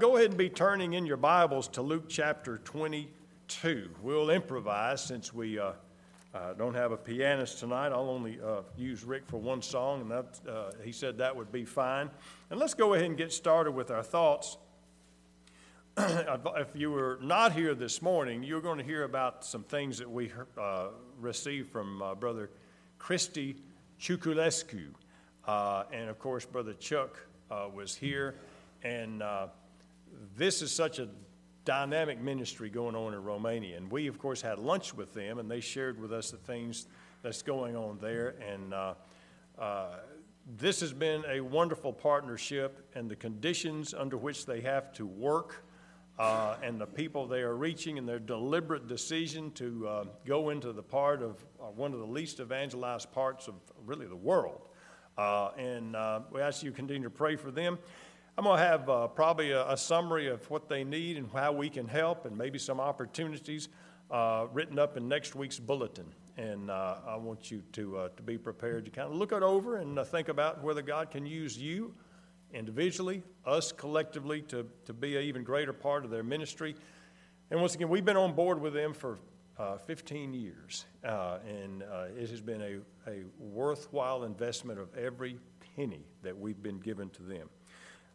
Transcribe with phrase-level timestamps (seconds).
[0.00, 3.90] Go ahead and be turning in your Bibles to Luke chapter 22.
[4.00, 5.72] We'll improvise since we uh,
[6.34, 7.88] uh, don't have a pianist tonight.
[7.88, 11.52] I'll only uh, use Rick for one song, and that, uh, he said that would
[11.52, 12.08] be fine.
[12.48, 14.56] And let's go ahead and get started with our thoughts.
[15.98, 20.10] if you were not here this morning, you're going to hear about some things that
[20.10, 20.86] we uh,
[21.20, 22.48] received from uh, Brother
[22.98, 23.54] Christy
[24.00, 24.94] Chukulescu.
[25.46, 27.18] and of course, Brother Chuck
[27.50, 28.36] was here.
[28.82, 29.22] And
[30.36, 31.08] this is such a
[31.64, 33.76] dynamic ministry going on in Romania.
[33.76, 36.86] And we, of course, had lunch with them, and they shared with us the things
[37.22, 38.34] that's going on there.
[38.40, 38.94] And uh,
[39.58, 39.96] uh,
[40.56, 45.64] this has been a wonderful partnership, and the conditions under which they have to work.
[46.18, 50.70] Uh, and the people they are reaching, and their deliberate decision to uh, go into
[50.70, 53.54] the part of uh, one of the least evangelized parts of
[53.86, 54.68] really the world.
[55.16, 55.96] Uh, and
[56.30, 57.78] we ask you to continue to pray for them.
[58.38, 61.52] I'm going to have uh, probably a, a, summary of what they need and how
[61.52, 63.68] we can help, and maybe some opportunities
[64.10, 66.06] uh, written up in next week's bulletin.
[66.36, 69.42] And uh, I want you to, uh, to be prepared to kind of look it
[69.42, 71.92] over and uh, think about whether God can use you
[72.54, 76.74] individually, us collectively, to, to be an even greater part of their ministry.
[77.50, 79.18] And once again, we've been on board with them for
[79.58, 81.82] uh, 15 years, and
[82.16, 85.36] it has been a, a worthwhile investment of every
[85.76, 87.50] penny that we've been given to them.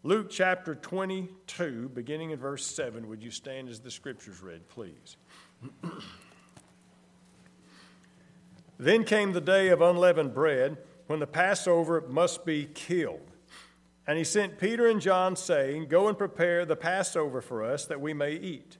[0.05, 3.07] Luke chapter 22, beginning in verse 7.
[3.09, 5.17] Would you stand as the scriptures read, please?
[8.77, 13.31] then came the day of unleavened bread, when the Passover must be killed.
[14.05, 17.99] And he sent Peter and John, saying, Go and prepare the Passover for us, that
[17.99, 18.77] we may eat.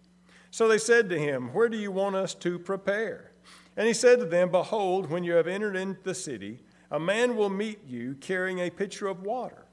[0.51, 3.31] So they said to him, Where do you want us to prepare?
[3.75, 6.59] And he said to them, Behold, when you have entered into the city,
[6.91, 9.64] a man will meet you carrying a pitcher of water.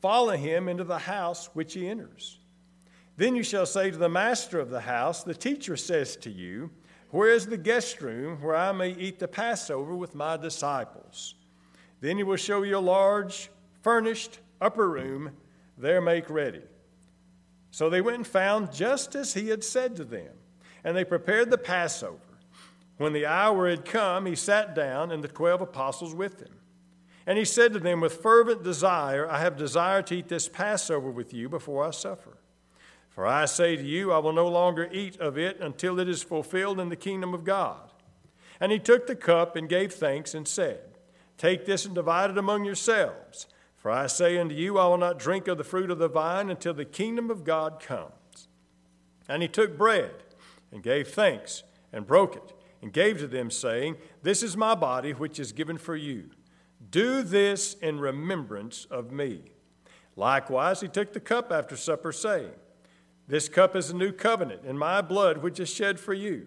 [0.00, 2.38] Follow him into the house which he enters.
[3.16, 6.70] Then you shall say to the master of the house, The teacher says to you,
[7.10, 11.34] Where is the guest room where I may eat the Passover with my disciples?
[12.00, 13.50] Then he will show you a large,
[13.82, 15.32] furnished upper room.
[15.76, 16.62] There make ready.
[17.70, 20.32] So they went and found just as he had said to them,
[20.82, 22.18] and they prepared the Passover.
[22.96, 26.59] When the hour had come, he sat down, and the twelve apostles with him.
[27.30, 31.12] And he said to them, With fervent desire, I have desired to eat this Passover
[31.12, 32.38] with you before I suffer.
[33.08, 36.24] For I say to you, I will no longer eat of it until it is
[36.24, 37.92] fulfilled in the kingdom of God.
[38.58, 40.80] And he took the cup and gave thanks and said,
[41.38, 43.46] Take this and divide it among yourselves.
[43.76, 46.50] For I say unto you, I will not drink of the fruit of the vine
[46.50, 48.48] until the kingdom of God comes.
[49.28, 50.24] And he took bread
[50.72, 55.12] and gave thanks and broke it and gave to them, saying, This is my body,
[55.12, 56.30] which is given for you.
[56.90, 59.52] Do this in remembrance of me.
[60.16, 62.50] Likewise, he took the cup after supper, saying,
[63.28, 66.46] This cup is a new covenant in my blood, which is shed for you.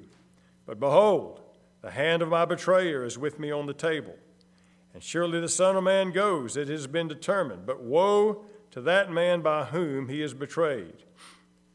[0.65, 1.41] But behold,
[1.81, 4.15] the hand of my betrayer is with me on the table.
[4.93, 7.65] And surely the Son of Man goes, it has been determined.
[7.65, 11.03] But woe to that man by whom he is betrayed.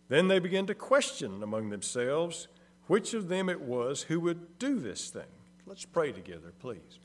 [0.08, 2.48] Then they began to question among themselves
[2.86, 5.22] which of them it was who would do this thing.
[5.66, 6.98] Let's pray together, please.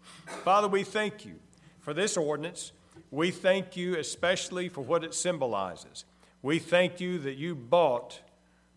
[0.44, 1.36] Father, we thank you
[1.84, 2.72] for this ordinance.
[3.12, 6.06] We thank you especially for what it symbolizes.
[6.42, 8.20] We thank you that you bought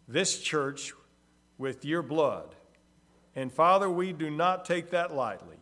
[0.07, 0.93] this church
[1.57, 2.55] with your blood.
[3.35, 5.57] And Father, we do not take that lightly.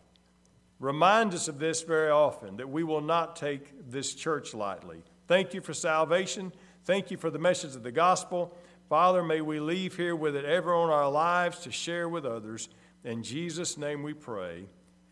[0.81, 5.03] Remind us of this very often that we will not take this church lightly.
[5.29, 6.53] Thank you for salvation.
[6.85, 8.57] Thank you for the message of the gospel.
[8.89, 12.69] Father, may we leave here with it ever on our lives to share with others.
[13.05, 14.67] In Jesus' name we pray.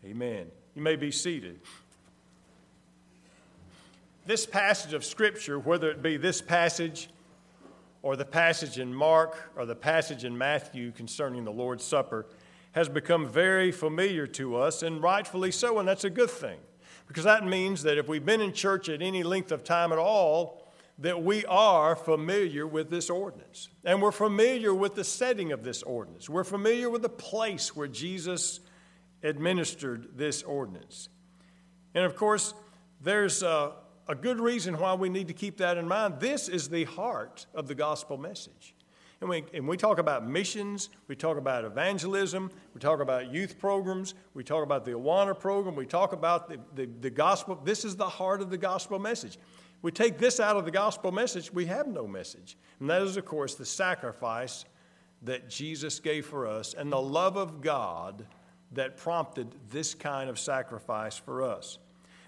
[0.05, 0.47] Amen.
[0.75, 1.59] You may be seated.
[4.25, 7.09] This passage of Scripture, whether it be this passage
[8.01, 12.25] or the passage in Mark or the passage in Matthew concerning the Lord's Supper,
[12.71, 16.57] has become very familiar to us, and rightfully so, and that's a good thing.
[17.05, 19.99] Because that means that if we've been in church at any length of time at
[19.99, 23.67] all, that we are familiar with this ordinance.
[23.83, 26.29] And we're familiar with the setting of this ordinance.
[26.29, 28.61] We're familiar with the place where Jesus
[29.21, 31.09] administered this ordinance.
[31.93, 32.53] And of course,
[33.01, 33.73] there's a,
[34.07, 36.19] a good reason why we need to keep that in mind.
[36.19, 38.75] This is the heart of the gospel message.
[39.21, 43.57] And we, and we talk about missions, we talk about evangelism, we talk about youth
[43.57, 47.57] programs, we talk about the Awana program, we talk about the, the, the gospel.
[47.63, 49.37] This is the heart of the gospel message
[49.83, 52.57] we take this out of the gospel message, we have no message.
[52.79, 54.65] And that is, of course, the sacrifice
[55.23, 58.25] that Jesus gave for us and the love of God
[58.71, 61.79] that prompted this kind of sacrifice for us.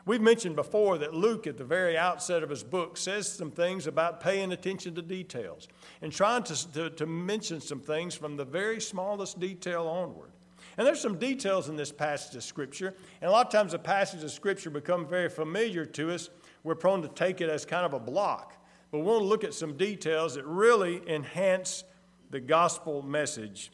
[0.07, 3.87] We've mentioned before that Luke, at the very outset of his book, says some things
[3.87, 5.67] about paying attention to details
[6.03, 10.29] and trying to, to, to, mention some things from the very smallest detail onward.
[10.77, 13.79] And there's some details in this passage of Scripture, and a lot of times the
[13.79, 16.29] passage of Scripture become very familiar to us.
[16.63, 18.63] We're prone to take it as kind of a block.
[18.91, 21.83] But we want to look at some details that really enhance
[22.29, 23.71] the gospel message.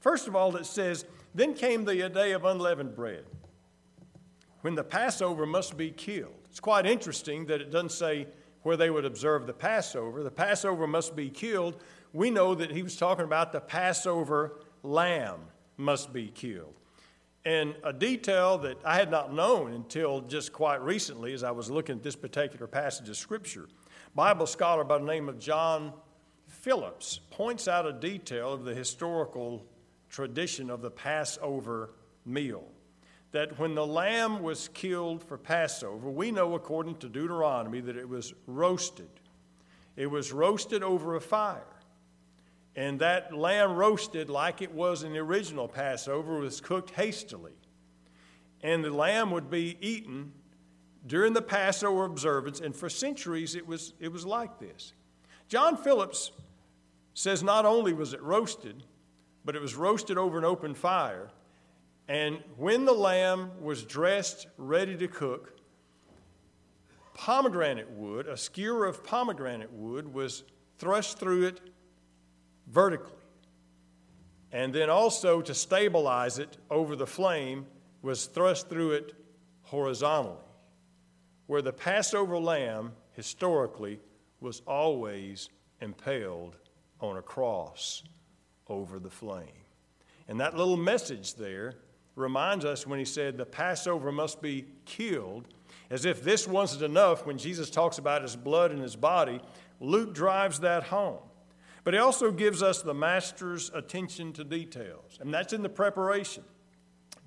[0.00, 3.24] First of all, it says, Then came the day of unleavened bread
[4.62, 6.34] when the Passover must be killed.
[6.48, 8.26] It's quite interesting that it doesn't say
[8.62, 10.22] where they would observe the Passover.
[10.22, 11.82] The Passover must be killed.
[12.12, 15.40] We know that he was talking about the Passover lamb
[15.76, 16.74] must be killed.
[17.44, 21.70] And a detail that I had not known until just quite recently as I was
[21.70, 23.66] looking at this particular passage of Scripture.
[24.14, 25.94] Bible scholar by the name of John
[26.48, 29.64] Phillips points out a detail of the historical
[30.10, 31.94] tradition of the Passover
[32.26, 32.64] meal
[33.32, 38.08] that when the lamb was killed for Passover, we know according to Deuteronomy that it
[38.08, 39.08] was roasted.
[39.96, 41.64] It was roasted over a fire.
[42.76, 47.52] And that lamb roasted like it was in the original Passover was cooked hastily.
[48.62, 50.32] And the lamb would be eaten
[51.06, 54.92] during the Passover observance, and for centuries it was, it was like this.
[55.48, 56.30] John Phillips
[57.14, 58.84] says not only was it roasted,
[59.44, 61.30] but it was roasted over an open fire,
[62.10, 65.56] and when the lamb was dressed, ready to cook,
[67.14, 70.42] pomegranate wood, a skewer of pomegranate wood, was
[70.76, 71.60] thrust through it
[72.66, 73.12] vertically.
[74.50, 77.64] And then also to stabilize it over the flame
[78.02, 79.14] was thrust through it
[79.62, 80.42] horizontally,
[81.46, 84.00] where the Passover lamb historically
[84.40, 85.48] was always
[85.80, 86.56] impaled
[87.00, 88.02] on a cross
[88.66, 89.46] over the flame.
[90.26, 91.76] And that little message there
[92.20, 95.48] reminds us when he said the Passover must be killed,
[95.90, 99.40] as if this wasn't enough when Jesus talks about his blood and his body.
[99.80, 101.18] Luke drives that home.
[101.82, 106.44] But he also gives us the master's attention to details, and that's in the preparation.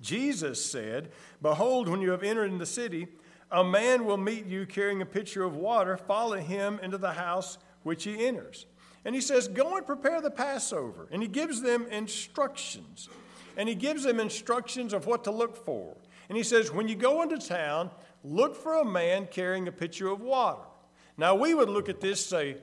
[0.00, 1.10] Jesus said,
[1.42, 3.08] Behold, when you have entered in the city,
[3.50, 5.96] a man will meet you carrying a pitcher of water.
[5.96, 8.66] Follow him into the house which he enters.
[9.04, 11.08] And he says, Go and prepare the Passover.
[11.10, 13.08] And he gives them instructions
[13.56, 15.96] and he gives them instructions of what to look for.
[16.28, 17.90] And he says, When you go into town,
[18.22, 20.62] look for a man carrying a pitcher of water.
[21.16, 22.56] Now, we would look at this say,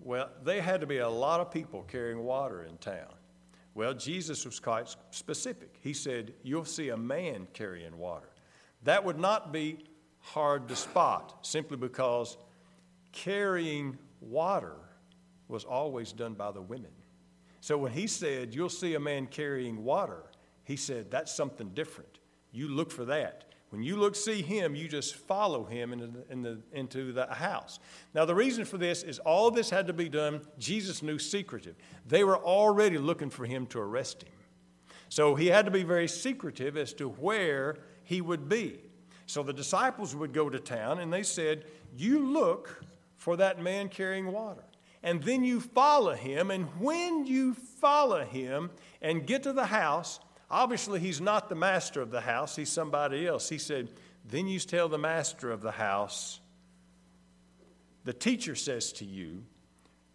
[0.00, 3.12] well, there had to be a lot of people carrying water in town.
[3.74, 5.76] Well, Jesus was quite specific.
[5.82, 8.28] He said, You'll see a man carrying water.
[8.84, 9.78] That would not be
[10.20, 12.36] hard to spot simply because
[13.12, 14.76] carrying water
[15.48, 16.90] was always done by the women.
[17.60, 20.22] So when he said, You'll see a man carrying water,
[20.68, 22.18] he said, That's something different.
[22.52, 23.46] You look for that.
[23.70, 27.26] When you look see him, you just follow him into the, in the, into the
[27.26, 27.80] house.
[28.14, 31.74] Now, the reason for this is all this had to be done, Jesus knew secretive.
[32.06, 34.32] They were already looking for him to arrest him.
[35.08, 38.80] So he had to be very secretive as to where he would be.
[39.26, 41.64] So the disciples would go to town and they said,
[41.96, 42.82] You look
[43.16, 44.64] for that man carrying water.
[45.02, 46.50] And then you follow him.
[46.50, 48.70] And when you follow him
[49.00, 50.20] and get to the house,
[50.50, 53.48] Obviously, he's not the master of the house, he's somebody else.
[53.48, 53.90] He said,
[54.24, 56.40] Then you tell the master of the house,
[58.04, 59.44] the teacher says to you,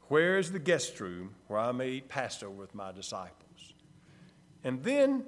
[0.08, 3.74] Where is the guest room where I may eat Passover with my disciples?
[4.64, 5.26] And then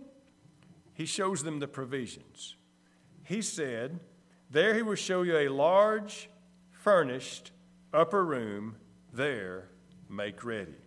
[0.93, 2.55] he shows them the provisions.
[3.23, 3.99] He said,
[4.49, 6.29] There he will show you a large,
[6.71, 7.51] furnished
[7.93, 8.77] upper room.
[9.13, 9.69] There,
[10.09, 10.84] make ready.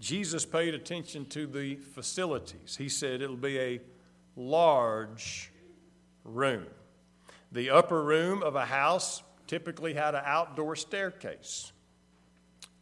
[0.00, 2.76] Jesus paid attention to the facilities.
[2.76, 3.80] He said it'll be a
[4.36, 5.50] large
[6.24, 6.66] room.
[7.52, 11.72] The upper room of a house typically had an outdoor staircase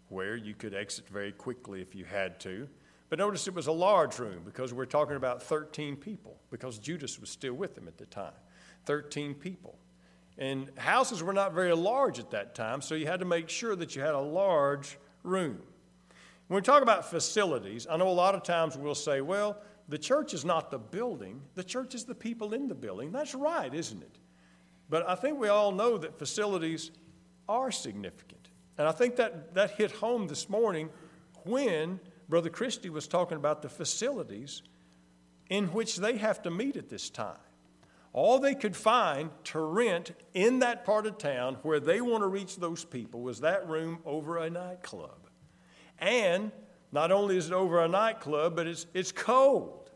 [0.09, 2.69] where you could exit very quickly if you had to.
[3.11, 7.21] But notice it was a large room because we're talking about 13 people, because Judas
[7.21, 8.33] was still with them at the time.
[8.87, 9.79] 13 people.
[10.37, 13.77] And houses were not very large at that time, so you had to make sure
[13.77, 15.61] that you had a large room.
[16.49, 19.59] When we talk about facilities, I know a lot of times we'll say, well,
[19.89, 23.13] the church is not the building, the church is the people in the building.
[23.13, 24.19] That's right, isn't it?
[24.89, 26.91] But I think we all know that facilities
[27.49, 28.51] are significant.
[28.77, 30.91] And I think that, that hit home this morning
[31.45, 34.63] when Brother Christie was talking about the facilities
[35.49, 37.37] in which they have to meet at this time.
[38.13, 42.29] All they could find to rent in that part of town where they want to
[42.29, 45.24] reach those people was that room over a nightclub.
[45.99, 46.53] And
[46.93, 49.91] not only is it over a nightclub, but it's, it's cold.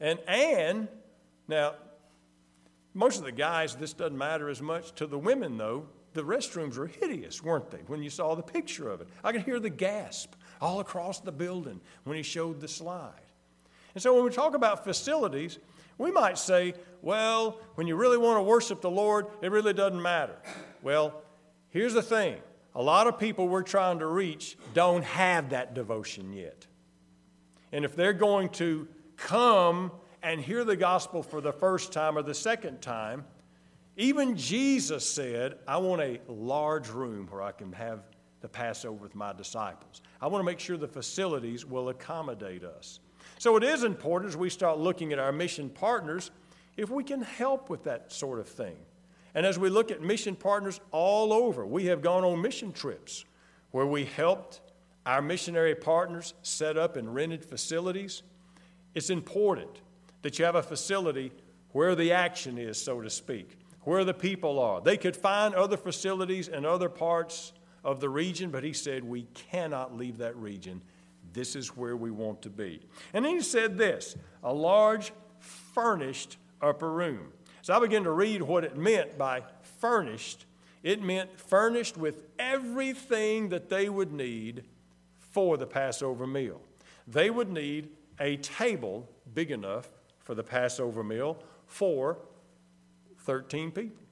[0.00, 0.88] And, and,
[1.48, 1.74] now,
[2.94, 4.94] Most of the guys, this doesn't matter as much.
[4.94, 8.88] To the women, though, the restrooms were hideous, weren't they, when you saw the picture
[8.88, 9.08] of it?
[9.24, 13.10] I could hear the gasp all across the building when he showed the slide.
[13.94, 15.58] And so when we talk about facilities,
[15.98, 20.00] we might say, well, when you really want to worship the Lord, it really doesn't
[20.00, 20.36] matter.
[20.82, 21.20] Well,
[21.70, 22.36] here's the thing
[22.74, 26.66] a lot of people we're trying to reach don't have that devotion yet.
[27.72, 32.22] And if they're going to come and hear the gospel for the first time or
[32.22, 33.24] the second time,
[33.96, 38.00] even Jesus said, I want a large room where I can have
[38.40, 40.02] the Passover with my disciples.
[40.20, 42.98] I want to make sure the facilities will accommodate us.
[43.38, 46.30] So it is important as we start looking at our mission partners
[46.76, 48.76] if we can help with that sort of thing.
[49.34, 53.24] And as we look at mission partners all over, we have gone on mission trips
[53.72, 54.60] where we helped
[55.06, 58.22] our missionary partners set up and rented facilities.
[58.94, 59.80] It's important
[60.22, 61.32] that you have a facility
[61.72, 64.80] where the action is, so to speak, where the people are.
[64.80, 69.26] They could find other facilities in other parts of the region, but he said, We
[69.34, 70.80] cannot leave that region.
[71.32, 72.80] This is where we want to be.
[73.12, 77.32] And then he said this a large furnished upper room.
[77.64, 79.42] So I began to read what it meant by
[79.80, 80.44] furnished.
[80.82, 84.64] It meant furnished with everything that they would need
[85.30, 86.60] for the Passover meal.
[87.08, 87.88] They would need
[88.20, 92.18] a table big enough for the Passover meal for
[93.20, 94.04] 13 people.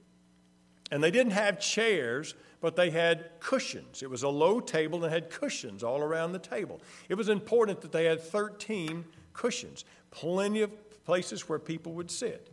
[0.91, 4.01] And they didn't have chairs, but they had cushions.
[4.01, 6.81] It was a low table and had cushions all around the table.
[7.07, 10.71] It was important that they had 13 cushions, plenty of
[11.05, 12.52] places where people would sit.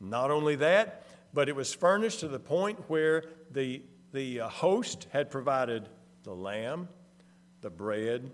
[0.00, 5.06] Not only that, but it was furnished to the point where the, the uh, host
[5.12, 5.88] had provided
[6.24, 6.88] the lamb,
[7.60, 8.30] the bread,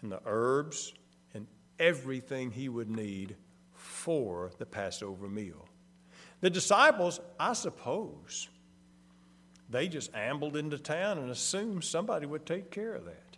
[0.00, 0.94] and the herbs,
[1.34, 1.46] and
[1.78, 3.36] everything he would need
[3.74, 5.68] for the Passover meal.
[6.40, 8.48] The disciples, I suppose,
[9.70, 13.36] they just ambled into town and assumed somebody would take care of that.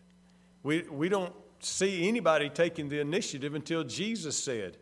[0.62, 4.76] We, we don't see anybody taking the initiative until Jesus said,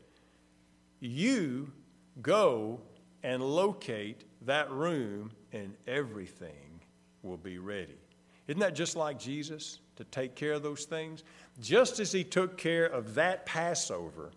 [1.00, 1.72] You
[2.20, 2.80] Go
[3.22, 6.80] and locate that room, and everything
[7.22, 7.98] will be ready.
[8.48, 11.22] Isn't that just like Jesus to take care of those things?
[11.60, 14.32] Just as he took care of that Passover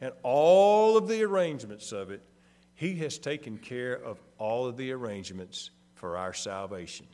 [0.00, 2.22] and all of the arrangements of it,
[2.74, 7.06] he has taken care of all of the arrangements for our salvation.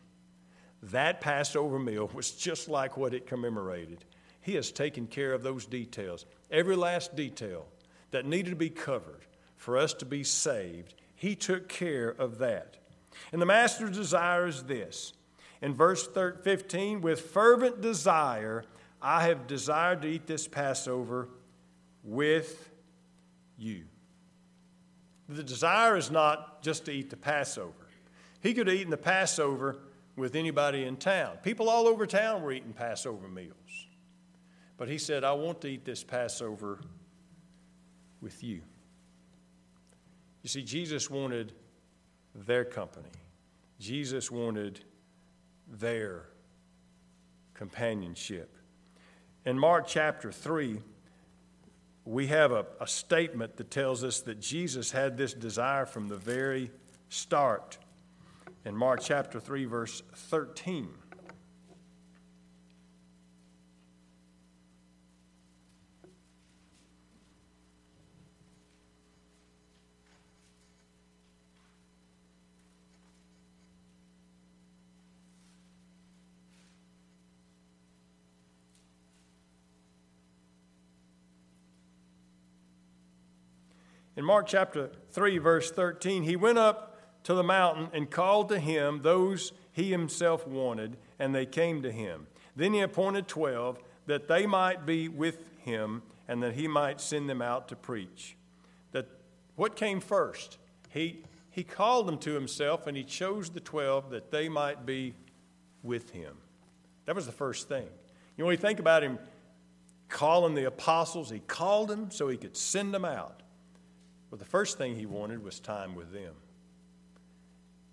[0.82, 4.04] That Passover meal was just like what it commemorated.
[4.40, 7.66] He has taken care of those details, every last detail
[8.10, 9.24] that needed to be covered
[9.62, 10.92] for us to be saved.
[11.14, 12.78] He took care of that.
[13.30, 15.12] And the master's desire is this.
[15.62, 18.64] In verse 15, with fervent desire,
[19.00, 21.28] I have desired to eat this Passover
[22.02, 22.72] with
[23.56, 23.84] you.
[25.28, 27.86] The desire is not just to eat the Passover.
[28.40, 29.78] He could have eaten the Passover
[30.16, 31.36] with anybody in town.
[31.44, 33.86] People all over town were eating Passover meals.
[34.76, 36.80] But he said, I want to eat this Passover
[38.20, 38.62] with you.
[40.42, 41.52] You see, Jesus wanted
[42.34, 43.10] their company,
[43.78, 44.80] Jesus wanted
[45.68, 46.26] their
[47.54, 48.56] companionship.
[49.44, 50.80] In Mark chapter 3,
[52.04, 56.16] we have a, a statement that tells us that Jesus had this desire from the
[56.16, 56.70] very
[57.08, 57.78] start.
[58.64, 60.88] In Mark chapter 3, verse 13.
[84.32, 89.02] Mark chapter 3, verse 13, he went up to the mountain and called to him
[89.02, 92.26] those he himself wanted, and they came to him.
[92.56, 97.28] Then he appointed twelve that they might be with him and that he might send
[97.28, 98.38] them out to preach.
[98.92, 99.06] That
[99.56, 100.56] what came first?
[100.88, 105.14] He, he called them to himself and he chose the twelve that they might be
[105.82, 106.38] with him.
[107.04, 107.84] That was the first thing.
[108.38, 109.18] You know, when you think about him
[110.08, 113.41] calling the apostles, he called them so he could send them out.
[114.32, 116.32] Well, the first thing he wanted was time with them.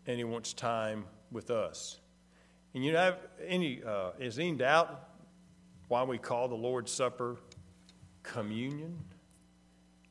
[0.07, 1.03] And he wants time
[1.33, 1.99] with us.
[2.73, 3.13] And you know,
[3.45, 5.09] any, uh, is any doubt
[5.89, 7.35] why we call the Lord's Supper
[8.23, 8.97] communion?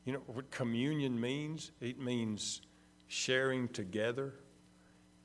[0.05, 1.71] You know what communion means?
[1.81, 2.61] It means
[3.07, 4.35] sharing together.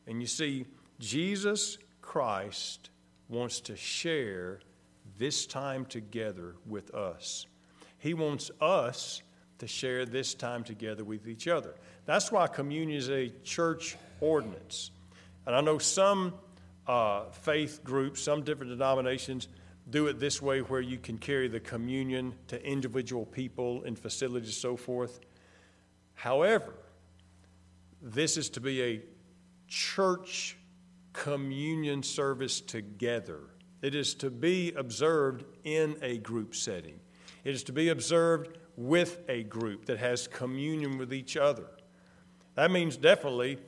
[0.07, 0.65] And you see,
[1.01, 2.89] Jesus Christ
[3.29, 4.61] wants to share
[5.19, 7.47] this time together with us.
[7.99, 9.21] He wants us
[9.59, 11.75] to share this time together with each other.
[12.07, 14.91] That's why communion is a church ordinance.
[15.47, 16.35] And I know some
[16.87, 19.49] uh, faith groups, some different denominations,
[19.91, 24.57] do it this way where you can carry the communion to individual people in facilities,
[24.57, 25.21] so forth.
[26.15, 26.75] However,
[28.01, 29.03] this is to be a
[29.69, 30.57] church
[31.13, 33.41] communion service together.
[33.83, 37.01] It is to be observed in a group setting.
[37.45, 41.67] It is to be observed with a group that has communion with each other.
[42.55, 43.59] That means definitely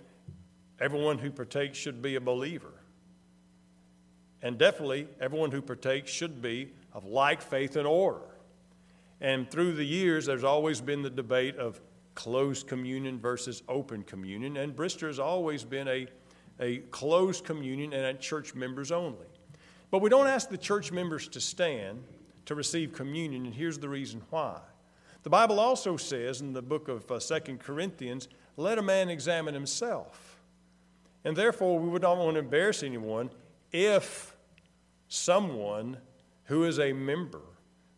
[0.80, 2.72] everyone who partakes should be a believer.
[4.42, 8.36] And definitely everyone who partakes should be of like faith and order.
[9.20, 11.80] And through the years, there's always been the debate of
[12.14, 14.56] closed communion versus open communion.
[14.56, 16.06] And Brister has always been a,
[16.60, 19.26] a closed communion and at church members only.
[19.90, 22.02] But we don't ask the church members to stand
[22.46, 24.60] to receive communion, and here's the reason why.
[25.26, 29.54] The Bible also says in the book of uh, 2 Corinthians, let a man examine
[29.54, 30.38] himself.
[31.24, 33.30] And therefore, we would not want to embarrass anyone
[33.72, 34.36] if
[35.08, 35.96] someone
[36.44, 37.40] who is a member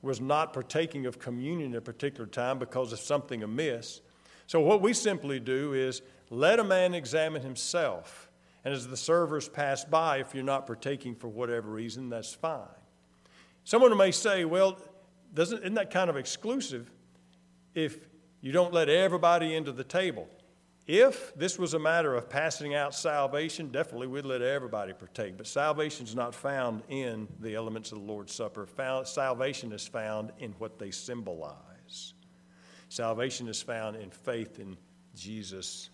[0.00, 4.00] was not partaking of communion at a particular time because of something amiss.
[4.46, 8.30] So, what we simply do is let a man examine himself.
[8.64, 12.62] And as the servers pass by, if you're not partaking for whatever reason, that's fine.
[13.64, 14.78] Someone may say, well,
[15.34, 16.90] doesn't, isn't that kind of exclusive
[17.74, 17.98] if
[18.40, 20.28] you don't let everybody into the table?
[20.86, 25.36] If this was a matter of passing out salvation, definitely we'd let everybody partake.
[25.36, 28.66] But salvation is not found in the elements of the Lord's Supper.
[29.04, 32.14] Salvation is found in what they symbolize.
[32.88, 34.78] Salvation is found in faith in
[35.14, 35.90] Jesus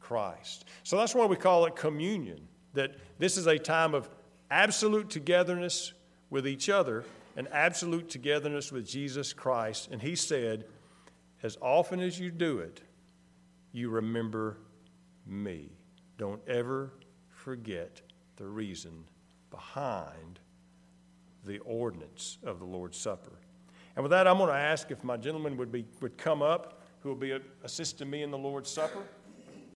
[0.00, 0.64] Christ.
[0.82, 4.08] So that's why we call it communion, that this is a time of
[4.50, 5.92] absolute togetherness
[6.30, 7.04] with each other
[7.36, 9.90] and absolute togetherness with Jesus Christ.
[9.90, 10.64] And he said,
[11.42, 12.80] as often as you do it,
[13.72, 14.58] you remember
[15.26, 15.70] me.
[16.16, 16.92] Don't ever
[17.28, 18.00] forget
[18.36, 19.04] the reason
[19.50, 20.40] behind
[21.44, 23.32] the ordinance of the Lord's Supper.
[23.96, 26.82] And with that, I'm going to ask if my gentleman would, be, would come up,
[27.00, 29.02] who will be assisting me in the Lord's Supper.